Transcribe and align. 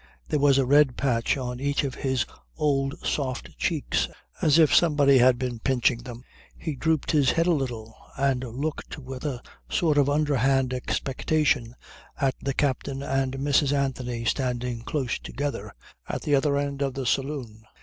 There 0.29 0.39
was 0.39 0.57
a 0.57 0.65
red 0.65 0.97
patch 0.97 1.37
on 1.37 1.59
each 1.59 1.83
of 1.83 1.93
his 1.93 2.25
old 2.57 2.95
soft 3.05 3.55
cheeks 3.59 4.07
as 4.41 4.57
if 4.57 4.73
somebody 4.73 5.19
had 5.19 5.37
been 5.37 5.59
pinching 5.59 5.99
them. 5.99 6.23
He 6.57 6.75
drooped 6.75 7.11
his 7.11 7.29
head 7.29 7.45
a 7.45 7.51
little, 7.51 7.93
and 8.17 8.43
looked 8.43 8.97
with 8.97 9.23
a 9.25 9.43
sort 9.69 9.99
of 9.99 10.09
underhand 10.09 10.73
expectation 10.73 11.75
at 12.19 12.33
the 12.41 12.55
captain 12.55 13.03
and 13.03 13.33
Mrs. 13.35 13.73
Anthony 13.77 14.25
standing 14.25 14.81
close 14.81 15.19
together 15.19 15.71
at 16.09 16.23
the 16.23 16.33
other 16.33 16.57
end 16.57 16.81
of 16.81 16.95
the 16.95 17.05
saloon. 17.05 17.61